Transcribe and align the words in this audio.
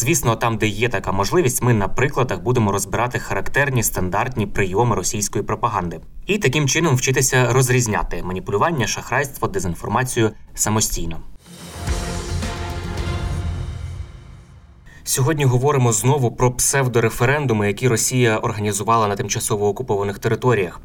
Звісно, 0.00 0.36
там, 0.36 0.56
де 0.58 0.66
є 0.66 0.88
така 0.88 1.12
можливість, 1.12 1.62
ми 1.62 1.74
на 1.74 1.88
прикладах 1.88 2.40
будемо 2.42 2.72
розбирати 2.72 3.18
характерні 3.18 3.82
стандартні 3.82 4.46
прийоми 4.46 4.96
російської 4.96 5.44
пропаганди 5.44 6.00
і 6.26 6.38
таким 6.38 6.68
чином 6.68 6.96
вчитися 6.96 7.52
розрізняти 7.52 8.22
маніпулювання, 8.22 8.86
шахрайство, 8.86 9.48
дезінформацію 9.48 10.30
самостійно. 10.54 11.20
Сьогодні 15.04 15.44
говоримо 15.44 15.92
знову 15.92 16.30
про 16.30 16.52
псевдореферендуми, 16.52 17.66
які 17.66 17.88
Росія 17.88 18.38
організувала 18.38 19.08
на 19.08 19.16
тимчасово 19.16 19.68
окупованих 19.68 20.18
територіях. 20.18 20.80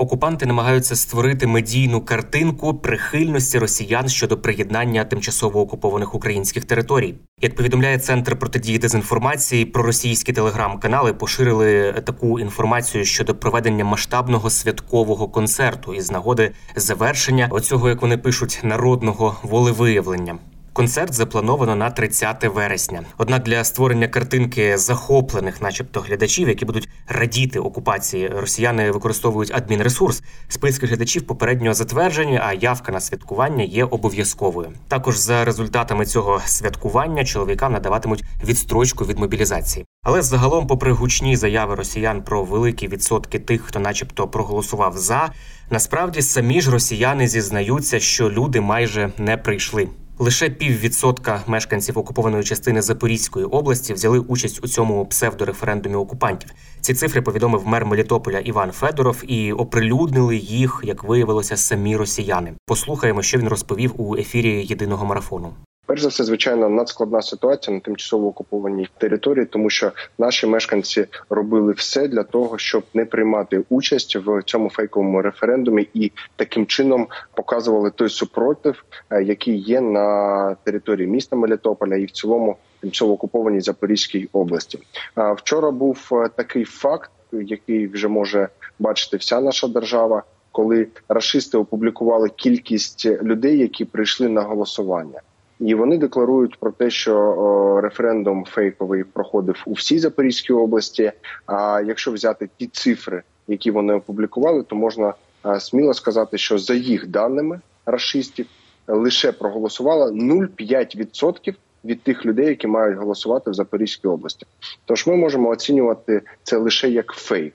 Окупанти 0.00 0.46
намагаються 0.46 0.96
створити 0.96 1.46
медійну 1.46 2.00
картинку 2.00 2.74
прихильності 2.74 3.58
росіян 3.58 4.08
щодо 4.08 4.38
приєднання 4.38 5.04
тимчасово 5.04 5.60
окупованих 5.60 6.14
українських 6.14 6.64
територій. 6.64 7.14
Як 7.40 7.54
повідомляє 7.54 7.98
центр 7.98 8.38
протидії 8.38 8.78
дезінформації, 8.78 9.64
проросійські 9.64 10.32
телеграм-канали 10.32 11.12
поширили 11.12 11.92
таку 12.06 12.40
інформацію 12.40 13.04
щодо 13.04 13.34
проведення 13.34 13.84
масштабного 13.84 14.50
святкового 14.50 15.28
концерту 15.28 15.94
із 15.94 16.10
нагоди 16.10 16.52
завершення 16.76 17.48
оцього, 17.50 17.88
як 17.88 18.02
вони 18.02 18.18
пишуть, 18.18 18.60
народного 18.62 19.36
волевиявлення. 19.42 20.38
Концерт 20.72 21.14
заплановано 21.14 21.76
на 21.76 21.90
30 21.90 22.44
вересня. 22.44 23.02
Однак 23.18 23.42
для 23.42 23.64
створення 23.64 24.08
картинки 24.08 24.78
захоплених, 24.78 25.62
начебто, 25.62 26.00
глядачів, 26.00 26.48
які 26.48 26.64
будуть 26.64 26.88
радіти 27.06 27.58
окупації, 27.58 28.28
росіяни 28.28 28.90
використовують 28.90 29.54
адмінресурс. 29.54 30.22
Списки 30.48 30.86
глядачів 30.86 31.26
попередньо 31.26 31.74
затверджені, 31.74 32.40
а 32.42 32.52
явка 32.52 32.92
на 32.92 33.00
святкування 33.00 33.64
є 33.64 33.84
обов'язковою. 33.84 34.72
Також 34.88 35.16
за 35.16 35.44
результатами 35.44 36.06
цього 36.06 36.40
святкування 36.44 37.24
чоловікам 37.24 37.72
надаватимуть 37.72 38.24
відстрочку 38.44 39.04
від 39.04 39.18
мобілізації. 39.18 39.86
Але 40.02 40.22
загалом, 40.22 40.66
попри 40.66 40.92
гучні 40.92 41.36
заяви 41.36 41.74
росіян 41.74 42.22
про 42.22 42.44
великі 42.44 42.88
відсотки 42.88 43.38
тих, 43.38 43.62
хто, 43.62 43.80
начебто, 43.80 44.28
проголосував 44.28 44.98
за, 44.98 45.32
насправді 45.70 46.22
самі 46.22 46.60
ж 46.60 46.70
росіяни 46.70 47.28
зізнаються, 47.28 48.00
що 48.00 48.30
люди 48.30 48.60
майже 48.60 49.12
не 49.18 49.36
прийшли. 49.36 49.88
Лише 50.22 50.50
піввідсотка 50.50 51.42
мешканців 51.46 51.98
окупованої 51.98 52.44
частини 52.44 52.82
Запорізької 52.82 53.46
області 53.46 53.94
взяли 53.94 54.18
участь 54.18 54.64
у 54.64 54.68
цьому 54.68 55.06
псевдореферендумі 55.06 55.94
окупантів. 55.94 56.50
Ці 56.80 56.94
цифри 56.94 57.22
повідомив 57.22 57.66
мер 57.66 57.86
Мелітополя 57.86 58.38
Іван 58.38 58.72
Федоров 58.72 59.22
і 59.26 59.52
оприлюднили 59.52 60.36
їх, 60.36 60.80
як 60.84 61.04
виявилося, 61.04 61.56
самі 61.56 61.96
росіяни. 61.96 62.52
Послухаємо, 62.66 63.22
що 63.22 63.38
він 63.38 63.48
розповів 63.48 63.92
у 63.96 64.16
ефірі 64.16 64.66
єдиного 64.68 65.06
марафону. 65.06 65.54
Перш 65.90 66.02
за 66.02 66.08
все, 66.08 66.24
звичайно, 66.24 66.68
надскладна 66.68 67.22
ситуація 67.22 67.74
на 67.74 67.80
тимчасово 67.80 68.28
окупованій 68.28 68.88
території, 68.98 69.46
тому 69.46 69.70
що 69.70 69.92
наші 70.18 70.46
мешканці 70.46 71.06
робили 71.30 71.72
все 71.72 72.08
для 72.08 72.22
того, 72.22 72.58
щоб 72.58 72.84
не 72.94 73.04
приймати 73.04 73.64
участь 73.68 74.16
в 74.16 74.42
цьому 74.42 74.70
фейковому 74.70 75.22
референдумі, 75.22 75.88
і 75.94 76.12
таким 76.36 76.66
чином 76.66 77.06
показували 77.34 77.90
той 77.90 78.08
супротив, 78.08 78.84
е, 79.10 79.22
який 79.22 79.58
є 79.58 79.80
на 79.80 80.56
території 80.64 81.08
міста 81.08 81.36
Мелітополя 81.36 81.96
і 81.96 82.04
в 82.04 82.10
цілому 82.10 82.56
тимчасово 82.80 83.12
окупованій 83.12 83.60
Запорізькій 83.60 84.28
області. 84.32 84.78
Вчора 85.16 85.70
був 85.70 86.08
е, 86.12 86.28
такий 86.36 86.64
факт, 86.64 87.10
який 87.32 87.86
вже 87.86 88.08
може 88.08 88.48
бачити 88.78 89.16
вся 89.16 89.40
наша 89.40 89.68
держава. 89.68 90.22
Коли 90.52 90.86
рашисти 91.08 91.58
опублікували 91.58 92.28
кількість 92.28 93.06
людей, 93.06 93.58
які 93.58 93.84
прийшли 93.84 94.28
на 94.28 94.42
голосування, 94.42 95.20
і 95.60 95.74
вони 95.74 95.98
декларують 95.98 96.58
про 96.58 96.70
те, 96.70 96.90
що 96.90 97.80
референдум 97.82 98.44
фейковий 98.44 99.04
проходив 99.04 99.62
у 99.66 99.72
всій 99.72 99.98
Запорізькій 99.98 100.52
області. 100.52 101.12
А 101.46 101.82
якщо 101.86 102.12
взяти 102.12 102.48
ті 102.56 102.66
цифри, 102.66 103.22
які 103.48 103.70
вони 103.70 103.94
опублікували, 103.94 104.62
то 104.62 104.76
можна 104.76 105.14
сміло 105.58 105.94
сказати, 105.94 106.38
що 106.38 106.58
за 106.58 106.74
їх 106.74 107.06
даними 107.06 107.60
рашистів 107.86 108.46
лише 108.86 109.32
проголосувало 109.32 110.10
0,5% 110.10 111.54
від 111.84 112.02
тих 112.02 112.26
людей, 112.26 112.46
які 112.46 112.66
мають 112.66 112.98
голосувати 112.98 113.50
в 113.50 113.54
Запорізькій 113.54 114.08
області. 114.08 114.46
Тож 114.84 115.06
ми 115.06 115.16
можемо 115.16 115.48
оцінювати 115.48 116.22
це 116.42 116.56
лише 116.56 116.88
як 116.88 117.12
фейк. 117.12 117.54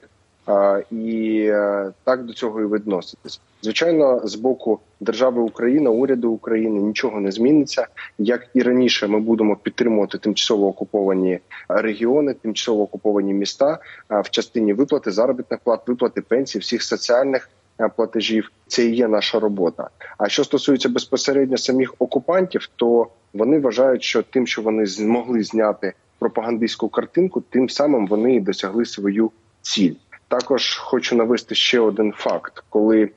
І 0.91 1.39
е, 1.51 1.91
так 2.03 2.23
до 2.25 2.33
цього 2.33 2.61
і 2.61 2.65
відноситись. 2.65 3.41
Звичайно, 3.61 4.21
з 4.23 4.35
боку 4.35 4.79
держави 4.99 5.41
Україна, 5.41 5.89
уряду 5.89 6.31
України 6.31 6.81
нічого 6.81 7.19
не 7.19 7.31
зміниться. 7.31 7.87
Як 8.17 8.47
і 8.53 8.61
раніше, 8.61 9.07
ми 9.07 9.19
будемо 9.19 9.55
підтримувати 9.55 10.17
тимчасово 10.17 10.67
окуповані 10.67 11.39
регіони, 11.69 12.33
тимчасово 12.33 12.83
окуповані 12.83 13.33
міста 13.33 13.79
в 14.09 14.29
частині 14.29 14.73
виплати 14.73 15.11
заробітних 15.11 15.59
плат, 15.63 15.87
виплати 15.87 16.21
пенсій, 16.21 16.59
всіх 16.59 16.83
соціальних 16.83 17.49
платежів. 17.95 18.51
Це 18.67 18.85
і 18.85 18.95
є 18.95 19.07
наша 19.07 19.39
робота. 19.39 19.89
А 20.17 20.29
що 20.29 20.43
стосується 20.43 20.89
безпосередньо 20.89 21.57
самих 21.57 21.93
окупантів, 21.99 22.69
то 22.75 23.07
вони 23.33 23.59
вважають, 23.59 24.03
що 24.03 24.23
тим, 24.23 24.47
що 24.47 24.61
вони 24.61 24.85
змогли 24.85 25.43
зняти 25.43 25.93
пропагандистську 26.19 26.89
картинку, 26.89 27.41
тим 27.49 27.69
самим 27.69 28.07
вони 28.07 28.35
і 28.35 28.39
досягли 28.39 28.85
свою 28.85 29.31
ціль. 29.61 29.93
Також 30.39 30.75
хочу 30.77 31.15
навести 31.15 31.55
ще 31.55 31.79
один 31.79 32.11
факт, 32.11 32.63
коли 32.69 33.01
е, 33.03 33.11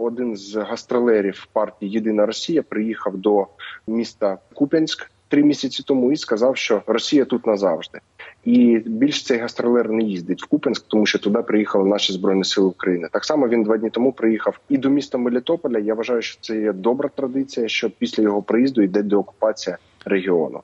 один 0.00 0.36
з 0.36 0.56
гастролерів 0.56 1.48
партії 1.52 1.92
Єдина 1.92 2.26
Росія 2.26 2.62
приїхав 2.62 3.16
до 3.16 3.46
міста 3.86 4.38
Куп'янськ 4.54 5.10
три 5.28 5.42
місяці 5.42 5.82
тому 5.86 6.12
і 6.12 6.16
сказав, 6.16 6.56
що 6.56 6.82
Росія 6.86 7.24
тут 7.24 7.46
назавжди. 7.46 7.98
І 8.44 8.82
більш 8.86 9.24
цей 9.24 9.38
гастролер 9.38 9.90
не 9.90 10.02
їздить 10.02 10.42
в 10.42 10.46
Куп'янськ, 10.46 10.84
тому 10.88 11.06
що 11.06 11.18
туди 11.18 11.42
приїхали 11.42 11.88
наші 11.88 12.12
збройні 12.12 12.44
сили 12.44 12.66
України. 12.66 13.08
Так 13.12 13.24
само 13.24 13.48
він 13.48 13.62
два 13.62 13.76
дні 13.76 13.90
тому 13.90 14.12
приїхав 14.12 14.60
і 14.68 14.78
до 14.78 14.90
міста 14.90 15.18
Мелітополя. 15.18 15.78
Я 15.78 15.94
вважаю, 15.94 16.22
що 16.22 16.40
це 16.40 16.56
є 16.56 16.72
добра 16.72 17.08
традиція, 17.08 17.68
що 17.68 17.90
після 17.90 18.22
його 18.22 18.42
приїзду 18.42 18.82
йде 18.82 19.02
деокупація 19.02 19.78
регіону. 20.04 20.60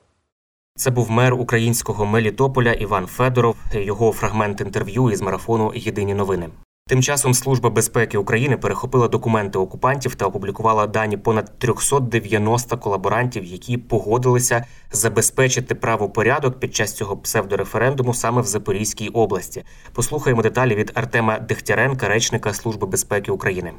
Це 0.75 0.91
був 0.91 1.11
мер 1.11 1.33
українського 1.33 2.05
Мелітополя 2.05 2.71
Іван 2.71 3.05
Федоров. 3.05 3.55
Його 3.73 4.11
фрагмент 4.11 4.61
інтерв'ю 4.61 5.11
із 5.11 5.21
марафону 5.21 5.71
Єдині 5.75 6.13
новини. 6.13 6.49
Тим 6.87 7.01
часом 7.01 7.33
Служба 7.33 7.69
безпеки 7.69 8.17
України 8.17 8.57
перехопила 8.57 9.07
документи 9.07 9.59
окупантів 9.59 10.15
та 10.15 10.25
опублікувала 10.25 10.87
дані 10.87 11.17
понад 11.17 11.59
390 11.59 12.77
колаборантів, 12.77 13.45
які 13.45 13.77
погодилися 13.77 14.65
забезпечити 14.91 15.75
правопорядок 15.75 16.59
під 16.59 16.75
час 16.75 16.93
цього 16.93 17.17
псевдореферендуму 17.17 18.13
саме 18.13 18.41
в 18.41 18.45
Запорізькій 18.45 19.09
області. 19.09 19.63
Послухаємо 19.93 20.41
деталі 20.41 20.75
від 20.75 20.91
Артема 20.93 21.39
Дегтяренка, 21.39 22.07
речника 22.07 22.53
Служби 22.53 22.87
безпеки 22.87 23.31
України. 23.31 23.73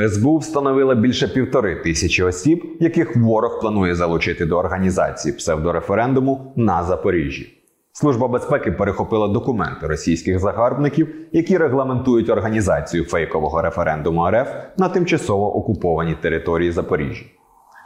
СБУ 0.00 0.36
встановила 0.38 0.94
більше 0.94 1.28
півтори 1.28 1.76
тисячі 1.76 2.22
осіб, 2.22 2.76
яких 2.80 3.16
ворог 3.16 3.60
планує 3.60 3.94
залучити 3.94 4.46
до 4.46 4.58
організації 4.58 5.34
псевдореферендуму 5.34 6.52
на 6.56 6.82
Запоріжжі. 6.82 7.58
Служба 7.92 8.28
безпеки 8.28 8.72
перехопила 8.72 9.28
документи 9.28 9.86
російських 9.86 10.38
загарбників, 10.38 11.14
які 11.32 11.58
регламентують 11.58 12.30
організацію 12.30 13.04
фейкового 13.04 13.62
референдуму 13.62 14.30
РФ 14.30 14.48
на 14.78 14.88
тимчасово 14.88 15.56
окупованій 15.56 16.14
території 16.14 16.70
Запоріжжя. 16.70 17.24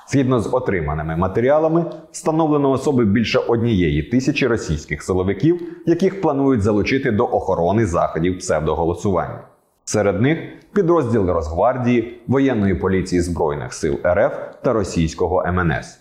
Згідно 0.09 0.41
з 0.41 0.55
отриманими 0.55 1.17
матеріалами, 1.17 1.85
встановлено 2.13 2.71
особи 2.71 3.05
більше 3.05 3.39
однієї 3.39 4.03
тисячі 4.03 4.47
російських 4.47 5.03
силовиків, 5.03 5.61
яких 5.87 6.21
планують 6.21 6.63
залучити 6.63 7.11
до 7.11 7.25
охорони 7.25 7.87
заходів 7.87 8.39
псевдоголосування. 8.39 9.41
Серед 9.85 10.21
них 10.23 10.39
підрозділи 10.77 11.33
Росгвардії, 11.33 12.21
воєнної 12.27 12.75
поліції 12.75 13.21
Збройних 13.21 13.73
сил 13.73 13.99
РФ 14.07 14.33
та 14.63 14.73
російського 14.73 15.45
МНС. 15.53 16.01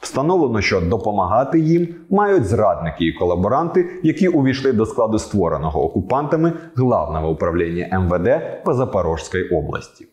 Встановлено, 0.00 0.60
що 0.60 0.80
допомагати 0.80 1.60
їм 1.60 1.88
мають 2.10 2.44
зрадники 2.44 3.04
і 3.04 3.12
колаборанти, 3.12 4.00
які 4.02 4.28
увійшли 4.28 4.72
до 4.72 4.86
складу 4.86 5.18
створеного 5.18 5.84
окупантами 5.84 6.52
главного 6.76 7.30
управління 7.30 7.98
МВД 7.98 8.30
по 8.64 8.74
Запорожській 8.74 9.42
області. 9.42 10.06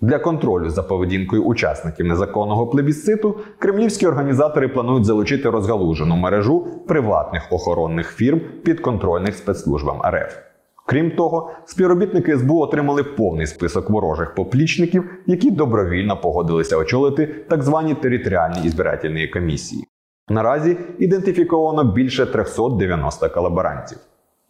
Для 0.00 0.18
контролю 0.18 0.70
за 0.70 0.82
поведінкою 0.82 1.44
учасників 1.44 2.06
незаконного 2.06 2.66
плебісциту 2.66 3.36
кремлівські 3.58 4.06
організатори 4.06 4.68
планують 4.68 5.04
залучити 5.04 5.50
розгалужену 5.50 6.16
мережу 6.16 6.66
приватних 6.88 7.42
охоронних 7.50 8.10
фірм 8.10 8.40
підконтрольних 8.64 9.34
спецслужбам 9.34 10.02
РФ. 10.06 10.49
Крім 10.90 11.10
того, 11.10 11.50
співробітники 11.64 12.38
СБУ 12.38 12.60
отримали 12.60 13.02
повний 13.02 13.46
список 13.46 13.90
ворожих 13.90 14.34
поплічників, 14.34 15.10
які 15.26 15.50
добровільно 15.50 16.20
погодилися 16.20 16.76
очолити 16.76 17.26
так 17.26 17.62
звані 17.62 17.94
територіальні 17.94 18.66
ізбирательні 18.66 19.28
комісії. 19.28 19.84
Наразі 20.28 20.76
ідентифіковано 20.98 21.84
більше 21.84 22.26
390 22.26 23.28
колаборантів. 23.28 23.98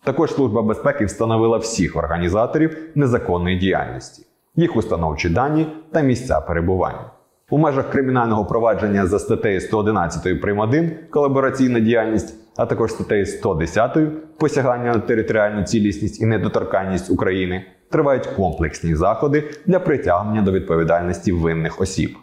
Також 0.04 0.34
Служба 0.34 0.62
безпеки 0.62 1.04
встановила 1.04 1.58
всіх 1.58 1.96
організаторів 1.96 2.76
незаконної 2.94 3.58
діяльності, 3.58 4.26
їх 4.56 4.76
установчі 4.76 5.28
дані 5.28 5.66
та 5.92 6.00
місця 6.00 6.40
перебування. 6.40 7.10
У 7.50 7.58
межах 7.58 7.90
кримінального 7.90 8.44
провадження 8.44 9.06
за 9.06 9.18
статтею 9.18 9.60
111 9.60 10.40
прим. 10.40 10.58
1 10.58 10.90
колабораційна 11.10 11.80
діяльність, 11.80 12.34
а 12.56 12.66
також 12.66 12.92
статтею 12.92 13.26
110 13.26 13.98
посягання 14.38 14.92
на 14.92 14.98
територіальну 14.98 15.62
цілісність 15.62 16.20
і 16.20 16.26
недоторканність 16.26 17.10
України 17.10 17.64
тривають 17.90 18.26
комплексні 18.26 18.94
заходи 18.94 19.50
для 19.66 19.80
притягнення 19.80 20.42
до 20.42 20.52
відповідальності 20.52 21.32
винних 21.32 21.80
осіб. 21.80 22.16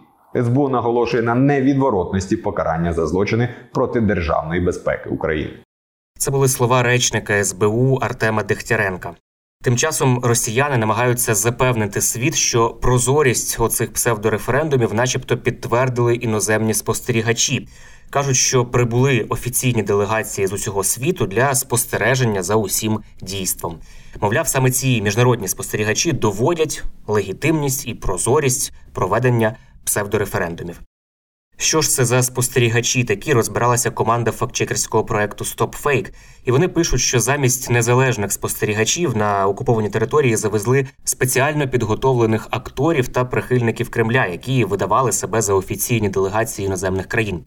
СБУ 0.43 0.69
наголошує 0.69 1.23
на 1.23 1.35
невідворотності 1.35 2.37
покарання 2.37 2.93
за 2.93 3.07
злочини 3.07 3.49
проти 3.73 4.01
державної 4.01 4.61
безпеки 4.61 5.09
України. 5.09 5.53
Це 6.17 6.31
були 6.31 6.47
слова 6.47 6.83
речника 6.83 7.43
СБУ 7.43 7.95
Артема 7.95 8.43
Дегтяренка. 8.43 9.11
Тим 9.67 9.77
часом 9.77 10.19
росіяни 10.23 10.77
намагаються 10.77 11.35
запевнити 11.35 12.01
світ, 12.01 12.35
що 12.35 12.69
прозорість 12.69 13.59
оцих 13.59 13.93
псевдореферендумів, 13.93 14.93
начебто, 14.93 15.37
підтвердили 15.37 16.15
іноземні 16.15 16.73
спостерігачі. 16.73 17.67
кажуть, 18.09 18.35
що 18.35 18.65
прибули 18.65 19.25
офіційні 19.29 19.83
делегації 19.83 20.47
з 20.47 20.53
усього 20.53 20.83
світу 20.83 21.27
для 21.27 21.55
спостереження 21.55 22.43
за 22.43 22.55
усім 22.55 22.99
дійством. 23.21 23.79
Мовляв, 24.21 24.47
саме 24.47 24.71
ці 24.71 25.01
міжнародні 25.01 25.47
спостерігачі 25.47 26.11
доводять 26.11 26.83
легітимність 27.07 27.87
і 27.87 27.93
прозорість 27.93 28.73
проведення 28.93 29.55
псевдореферендумів. 29.83 30.81
Що 31.59 31.81
ж 31.81 31.89
це 31.89 32.05
за 32.05 32.23
спостерігачі 32.23 33.03
такі 33.03 33.33
розбиралася 33.33 33.91
команда 33.91 34.31
фактчекерського 34.31 35.03
проекту 35.03 35.45
StopFake, 35.45 36.13
і 36.45 36.51
вони 36.51 36.67
пишуть, 36.67 37.01
що 37.01 37.19
замість 37.19 37.69
незалежних 37.69 38.31
спостерігачів 38.31 39.17
на 39.17 39.47
окуповані 39.47 39.89
території 39.89 40.35
завезли 40.35 40.87
спеціально 41.03 41.67
підготовлених 41.67 42.47
акторів 42.51 43.07
та 43.07 43.25
прихильників 43.25 43.89
Кремля, 43.89 44.25
які 44.25 44.65
видавали 44.65 45.11
себе 45.11 45.41
за 45.41 45.53
офіційні 45.53 46.09
делегації 46.09 46.65
іноземних 46.65 47.07
країн. 47.07 47.43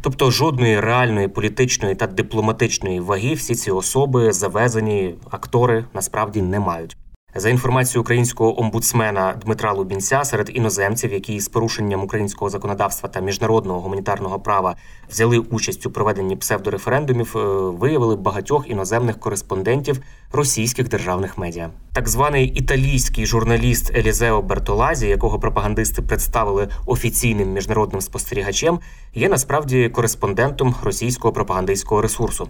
Тобто 0.00 0.30
жодної 0.30 0.80
реальної 0.80 1.28
політичної 1.28 1.94
та 1.94 2.06
дипломатичної 2.06 3.00
ваги 3.00 3.34
всі 3.34 3.54
ці 3.54 3.70
особи 3.70 4.32
завезені 4.32 5.14
актори 5.30 5.84
насправді 5.94 6.42
не 6.42 6.60
мають. 6.60 6.96
За 7.34 7.48
інформацією 7.50 8.00
українського 8.02 8.60
омбудсмена 8.60 9.34
Дмитра 9.44 9.72
Лубінця, 9.72 10.24
серед 10.24 10.50
іноземців, 10.54 11.12
які 11.12 11.40
з 11.40 11.48
порушенням 11.48 12.04
українського 12.04 12.50
законодавства 12.50 13.08
та 13.08 13.20
міжнародного 13.20 13.80
гуманітарного 13.80 14.40
права 14.40 14.76
взяли 15.10 15.38
участь 15.38 15.86
у 15.86 15.90
проведенні 15.90 16.36
псевдореферендумів, 16.36 17.36
е, 17.36 17.40
виявили 17.70 18.16
багатьох 18.16 18.70
іноземних 18.70 19.18
кореспондентів 19.20 20.00
російських 20.32 20.88
державних 20.88 21.38
медіа. 21.38 21.70
Так 21.92 22.08
званий 22.08 22.46
італійський 22.46 23.26
журналіст 23.26 23.96
Елізео 23.96 24.42
Бертолазі, 24.42 25.06
якого 25.06 25.38
пропагандисти 25.38 26.02
представили 26.02 26.68
офіційним 26.86 27.52
міжнародним 27.52 28.00
спостерігачем, 28.00 28.80
є 29.14 29.28
насправді 29.28 29.88
кореспондентом 29.88 30.74
російського 30.82 31.32
пропагандистського 31.32 32.02
ресурсу. 32.02 32.48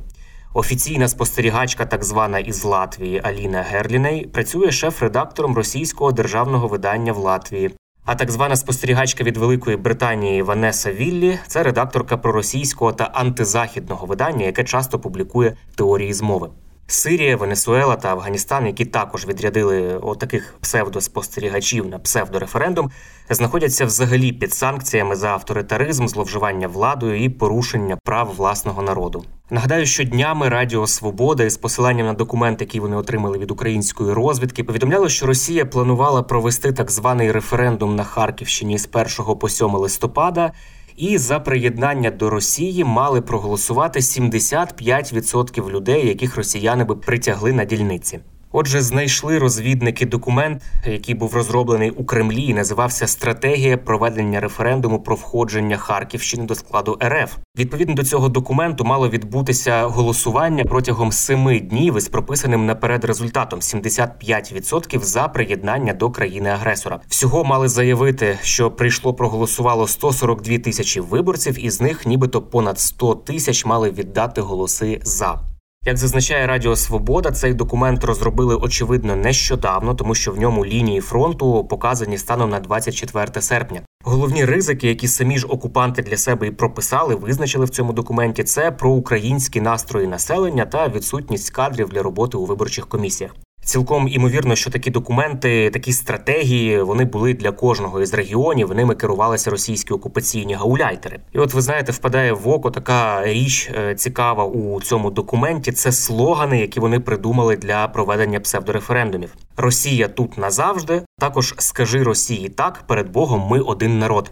Офіційна 0.55 1.09
спостерігачка, 1.09 1.87
так 1.87 2.05
звана 2.05 2.39
із 2.39 2.65
Латвії 2.65 3.21
Аліна 3.25 3.63
Герліней, 3.63 4.27
працює 4.27 4.71
шеф-редактором 4.71 5.55
російського 5.57 6.13
державного 6.13 6.69
видання 6.69 7.13
в 7.13 7.19
Латвії. 7.19 7.71
А 8.05 8.15
так 8.15 8.31
звана 8.31 8.57
спостерігачка 8.57 9.25
від 9.25 9.37
Великої 9.37 9.77
Британії 9.77 10.43
Ванеса 10.43 10.93
Віллі 10.93 11.39
це 11.47 11.63
редакторка 11.63 12.17
проросійського 12.17 12.93
та 12.93 13.05
антизахідного 13.05 14.07
видання, 14.07 14.47
яке 14.47 14.65
часто 14.65 14.99
публікує 14.99 15.57
теорії 15.75 16.13
змови. 16.13 16.51
Сирія, 16.87 17.37
Венесуела 17.37 17.97
та 17.97 18.09
Афганістан, 18.09 18.67
які 18.67 18.85
також 18.85 19.27
відрядили 19.27 19.97
отаких 19.97 20.55
псевдоспостерігачів 20.61 21.87
на 21.87 21.99
псевдореферендум, 21.99 22.91
знаходяться 23.31 23.85
взагалі 23.85 24.33
під 24.33 24.55
санкціями 24.55 25.17
за 25.17 25.29
авторитаризм, 25.29 26.07
зловживання 26.07 26.69
владою 26.69 27.25
і 27.25 27.29
порушення 27.29 27.99
прав 28.05 28.35
власного 28.37 28.83
народу. 28.83 29.25
Нагадаю, 29.51 29.87
що 29.87 30.05
днями 30.05 30.49
Радіо 30.49 30.87
Свобода 30.87 31.45
із 31.45 31.57
посиланням 31.57 32.07
на 32.07 32.13
документ, 32.13 32.61
який 32.61 32.81
вони 32.81 32.97
отримали 32.97 33.39
від 33.39 33.51
української 33.51 34.13
розвідки, 34.13 34.65
повідомляло, 34.65 35.09
що 35.09 35.27
Росія 35.27 35.65
планувала 35.65 36.23
провести 36.23 36.73
так 36.73 36.91
званий 36.91 37.33
референдум 37.33 37.97
на 37.97 38.05
Харківщині 38.05 38.79
з 38.79 38.89
1 38.93 39.37
по 39.37 39.49
7 39.49 39.75
листопада 39.75 40.53
і 40.97 41.19
за 41.19 41.41
приєднання 41.41 42.11
до 42.11 42.31
Росії 42.31 42.85
мали 42.85 43.21
проголосувати 43.21 44.01
75% 44.01 45.71
людей, 45.71 46.07
яких 46.07 46.37
росіяни 46.37 46.85
би 46.85 46.97
притягли 46.97 47.53
на 47.53 47.65
дільниці. 47.65 48.21
Отже, 48.53 48.83
знайшли 48.83 49.39
розвідники 49.39 50.07
документ, 50.07 50.63
який 50.87 51.15
був 51.15 51.35
розроблений 51.35 51.91
у 51.91 52.05
Кремлі, 52.05 52.43
і 52.43 52.55
називався 52.55 53.07
Стратегія 53.07 53.77
проведення 53.79 54.41
референдуму 54.41 55.03
про 55.03 55.17
входження 55.17 55.77
Харківщини 55.77 56.45
до 56.45 56.55
складу 56.55 56.99
РФ. 57.05 57.37
Відповідно 57.59 57.95
до 57.95 58.05
цього 58.05 58.29
документу 58.29 58.85
мало 58.85 59.09
відбутися 59.09 59.83
голосування 59.87 60.65
протягом 60.65 61.13
семи 61.13 61.61
днів 61.61 61.97
із 61.97 62.09
прописаним 62.09 62.67
наперед 62.67 63.05
результатом 63.05 63.61
75% 63.61 65.01
за 65.01 65.29
приєднання 65.29 65.93
до 65.93 66.11
країни-агресора. 66.11 67.01
Всього 67.09 67.45
мали 67.45 67.69
заявити, 67.69 68.39
що 68.43 68.71
прийшло 68.71 69.15
проголосувало 69.15 69.87
142 69.87 70.59
тисячі 70.59 71.01
виборців, 71.01 71.65
із 71.65 71.81
них 71.81 72.07
нібито 72.07 72.43
понад 72.43 72.79
100 72.79 73.15
тисяч 73.15 73.65
мали 73.65 73.91
віддати 73.91 74.41
голоси 74.41 75.01
за. 75.03 75.52
Як 75.85 75.97
зазначає 75.97 76.47
Радіо 76.47 76.77
Свобода, 76.77 77.31
цей 77.31 77.55
документ 77.55 78.05
розробили 78.05 78.57
очевидно 78.57 79.17
нещодавно, 79.17 79.95
тому 79.95 80.15
що 80.15 80.33
в 80.33 80.39
ньому 80.41 80.67
лінії 80.67 81.01
фронту 81.01 81.65
показані 81.65 82.19
станом 82.19 82.51
на 82.51 82.61
24 82.61 83.43
серпня. 83.43 83.81
Головні 84.05 84.45
ризики, 84.45 84.89
які 84.89 85.09
самі 85.09 85.39
ж 85.39 85.47
окупанти 85.47 86.03
для 86.03 86.17
себе 86.17 86.47
і 86.47 86.51
прописали, 86.51 87.15
визначили 87.15 87.65
в 87.65 87.71
цьому 87.71 87.93
документі, 87.93 88.45
це 88.45 88.71
про 88.71 88.91
українські 88.91 89.61
настрої 89.61 90.07
населення 90.07 90.67
та 90.67 90.89
відсутність 90.89 91.51
кадрів 91.51 91.89
для 91.89 92.03
роботи 92.03 92.37
у 92.37 92.45
виборчих 92.45 92.87
комісіях. 92.87 93.35
Цілком 93.65 94.09
імовірно, 94.09 94.57
що 94.57 94.71
такі 94.71 94.91
документи, 94.91 95.71
такі 95.71 95.93
стратегії 95.93 96.83
вони 96.83 97.05
були 97.05 97.35
для 97.35 97.53
кожного 97.53 98.03
із 98.03 98.15
регіонів. 98.15 98.75
Ними 98.75 98.95
керувалися 98.95 99.51
російські 99.51 99.95
окупаційні 99.95 100.55
гауляйтери. 100.55 101.21
І 101.33 101.39
от 101.39 101.55
ви 101.55 101.61
знаєте, 101.61 101.93
впадає 101.93 102.33
в 102.33 102.49
око 102.49 102.71
така 102.71 103.25
річ 103.25 103.71
е, 103.75 103.95
цікава 103.95 104.45
у 104.45 104.81
цьому 104.81 105.11
документі. 105.11 105.73
Це 105.73 105.93
слогани, 105.93 106.61
які 106.61 106.81
вони 106.81 107.01
придумали 107.01 107.57
для 107.57 107.89
проведення 107.89 108.41
псевдореферендумів. 108.41 109.35
Росія 109.57 110.09
тут 110.09 110.39
назавжди. 110.39 111.03
Також 111.19 111.55
скажи 111.59 112.03
Росії 112.03 112.49
так 112.49 112.85
перед 112.87 113.09
Богом. 113.11 113.41
Ми 113.51 113.61
один 113.61 113.99
народ. 113.99 114.31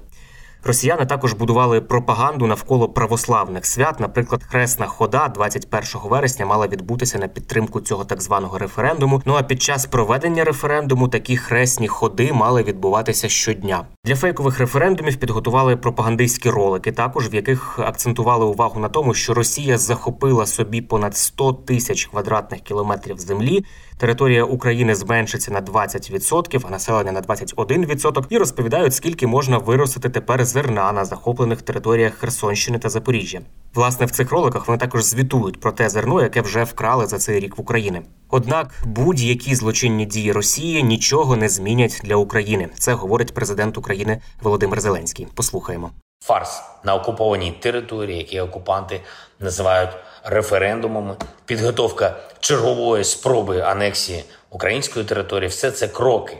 Росіяни 0.65 1.07
також 1.07 1.33
будували 1.33 1.81
пропаганду 1.81 2.47
навколо 2.47 2.89
православних 2.89 3.67
свят. 3.67 4.01
Наприклад, 4.01 4.43
хресна 4.45 4.87
хода 4.87 5.29
21 5.29 5.85
вересня 6.05 6.47
мала 6.47 6.67
відбутися 6.67 7.19
на 7.19 7.29
підтримку 7.29 7.81
цього 7.81 8.05
так 8.05 8.23
званого 8.23 8.59
референдуму. 8.59 9.23
Ну 9.25 9.35
а 9.35 9.43
під 9.43 9.63
час 9.63 9.87
проведення 9.87 10.45
референдуму 10.45 11.09
такі 11.09 11.37
хресні 11.37 11.89
ходи 11.89 12.33
мали 12.33 12.63
відбуватися 12.63 13.29
щодня. 13.29 13.85
Для 14.05 14.17
фейкових 14.17 14.59
референдумів 14.59 15.17
підготували 15.17 15.77
пропагандистські 15.77 16.51
ролики, 16.51 16.93
також 16.93 17.33
в 17.33 17.35
яких 17.35 17.79
акцентували 17.79 18.45
увагу 18.45 18.81
на 18.81 18.89
тому, 18.89 19.15
що 19.15 19.35
Росія 19.35 19.79
захопила 19.79 20.47
собі 20.47 20.81
понад 20.81 21.17
100 21.17 21.53
тисяч 21.53 22.07
квадратних 22.07 22.61
кілометрів 22.61 23.19
землі 23.19 23.65
Територія 24.01 24.45
України 24.45 24.95
зменшиться 24.95 25.53
на 25.53 25.61
20%, 25.61 26.61
а 26.67 26.71
населення 26.71 27.13
на 27.13 27.21
21%, 27.21 28.25
і 28.31 28.39
розповідають, 28.39 28.95
скільки 28.95 29.27
можна 29.27 29.59
виростити 29.59 30.09
тепер 30.09 30.45
зерна 30.51 30.93
на 30.93 31.05
захоплених 31.05 31.63
територіях 31.63 32.15
Херсонщини 32.15 32.79
та 32.79 32.89
Запоріжжя. 32.89 33.41
Власне, 33.75 34.07
в 34.07 34.11
цих 34.11 34.31
роликах 34.33 34.69
вони 34.69 34.79
також 34.79 35.05
звітують 35.05 35.61
про 35.61 35.73
те 35.73 35.89
зерно, 35.89 36.23
яке 36.23 36.41
вже 36.41 36.65
вкрали 36.65 37.07
за 37.07 37.19
цей 37.19 37.41
рік 37.41 37.59
в 37.59 37.61
Україні. 37.61 38.03
Однак 38.31 38.75
будь-які 38.85 39.55
злочинні 39.55 40.07
дії 40.07 40.33
Росії 40.33 40.83
нічого 40.83 41.37
не 41.37 41.49
змінять 41.49 42.01
для 42.05 42.17
України. 42.17 42.69
Це 42.75 42.93
говорить 42.93 43.35
президент 43.35 43.79
України 43.79 44.21
Володимир 44.43 44.81
Зеленський. 44.81 45.29
Послухаємо. 45.35 45.91
Фарс 46.25 46.63
на 46.85 46.95
окупованій 46.95 47.53
території, 47.53 48.19
які 48.19 48.41
окупанти 48.41 49.01
називають 49.39 49.91
референдумами, 50.25 51.17
підготовка 51.45 52.17
чергової 52.41 53.05
спроби 53.05 53.61
анексії 53.61 54.25
української 54.51 55.05
території 55.05 55.49
все 55.49 55.71
це 55.71 55.89
кроки, 55.89 56.37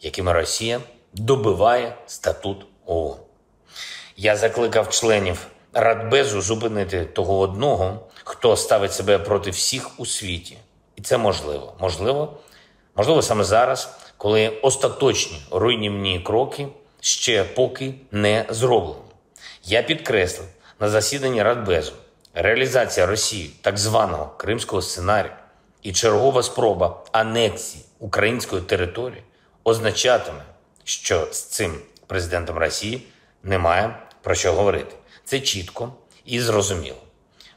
якими 0.00 0.32
Росія 0.32 0.80
добиває 1.14 1.96
статут 2.06 2.66
ООН. 2.86 3.27
Я 4.20 4.36
закликав 4.36 4.90
членів 4.90 5.46
Радбезу 5.72 6.40
зупинити 6.40 7.04
того 7.04 7.38
одного, 7.38 8.06
хто 8.24 8.56
ставить 8.56 8.92
себе 8.92 9.18
проти 9.18 9.50
всіх 9.50 10.00
у 10.00 10.06
світі. 10.06 10.58
І 10.96 11.02
це 11.02 11.18
можливо. 11.18 11.74
Можливо, 11.80 12.38
можливо, 12.96 13.22
саме 13.22 13.44
зараз, 13.44 13.90
коли 14.16 14.48
остаточні 14.48 15.42
руйнівні 15.50 16.20
кроки 16.20 16.68
ще 17.00 17.44
поки 17.44 17.94
не 18.12 18.46
зроблені. 18.48 19.00
Я 19.64 19.82
підкреслив 19.82 20.48
на 20.80 20.88
засіданні 20.88 21.42
Радбезу 21.42 21.92
реалізація 22.34 23.06
Росії 23.06 23.50
так 23.60 23.78
званого 23.78 24.32
кримського 24.36 24.82
сценарію 24.82 25.32
і 25.82 25.92
чергова 25.92 26.42
спроба 26.42 27.04
анексії 27.12 27.84
української 27.98 28.62
території 28.62 29.22
означатиме, 29.64 30.42
що 30.84 31.28
з 31.32 31.42
цим 31.42 31.74
президентом 32.06 32.58
Росії 32.58 33.02
немає 33.42 33.94
про 34.22 34.34
що 34.34 34.52
говорити. 34.52 34.94
Це 35.24 35.40
чітко 35.40 35.92
і 36.24 36.40
зрозуміло. 36.40 36.96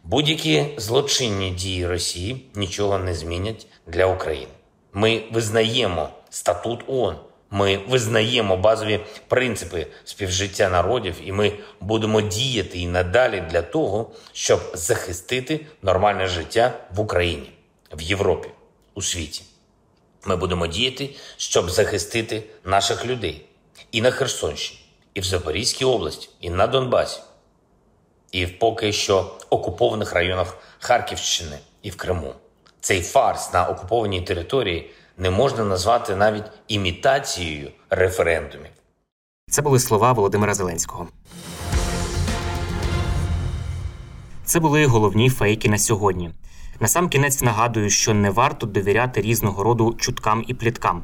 Будь-які 0.03 0.65
злочинні 0.77 1.51
дії 1.51 1.88
Росії 1.88 2.46
нічого 2.56 2.98
не 2.98 3.13
змінять 3.13 3.68
для 3.88 4.06
України. 4.06 4.51
Ми 4.94 5.24
визнаємо 5.32 6.10
статут 6.30 6.84
ООН, 6.88 7.15
ми 7.50 7.77
визнаємо 7.77 8.58
базові 8.58 9.00
принципи 9.27 9.88
співжиття 10.03 10.70
народів, 10.70 11.15
і 11.24 11.32
ми 11.32 11.53
будемо 11.80 12.22
діяти 12.22 12.80
і 12.80 12.88
надалі 12.88 13.44
для 13.51 13.62
того, 13.62 14.12
щоб 14.34 14.60
захистити 14.74 15.65
нормальне 15.82 16.27
життя 16.27 16.74
в 16.96 17.00
Україні, 17.00 17.51
в 17.94 18.01
Європі, 18.01 18.50
у 18.94 19.01
світі. 19.01 19.44
Ми 20.25 20.36
будемо 20.36 20.68
діяти, 20.68 21.10
щоб 21.38 21.70
захистити 21.70 22.44
наших 22.63 23.06
людей 23.06 23.46
і 23.91 24.01
на 24.01 24.12
Херсонщині, 24.12 24.80
і 25.13 25.20
в 25.20 25.24
Запорізькій 25.24 25.86
області, 25.86 26.30
і 26.41 26.50
на 26.50 26.68
Донбасі, 26.68 27.22
і 28.32 28.46
в 28.46 28.60
поки 28.60 28.94
що 28.94 29.38
окупованих 29.50 30.13
районах 30.13 30.58
Харківщини 30.80 31.60
і 31.82 31.89
в 31.89 31.96
Криму. 31.96 32.34
Цей 32.82 33.01
фарс 33.01 33.53
на 33.53 33.68
окупованій 33.68 34.22
території 34.22 34.91
не 35.18 35.30
можна 35.30 35.63
назвати 35.63 36.15
навіть 36.15 36.46
імітацією 36.68 37.72
референдумів. 37.89 38.72
Це 39.50 39.62
були 39.62 39.80
слова 39.80 40.12
Володимира 40.12 40.53
Зеленського. 40.53 41.08
Це 44.46 44.60
були 44.60 44.86
головні 44.86 45.30
фейки 45.30 45.70
на 45.70 45.77
сьогодні. 45.77 46.32
Насамкінець 46.80 47.41
нагадую, 47.41 47.89
що 47.89 48.13
не 48.13 48.30
варто 48.30 48.65
довіряти 48.65 49.22
різного 49.22 49.63
роду 49.63 49.96
чуткам 50.00 50.44
і 50.48 50.53
пліткам. 50.53 51.03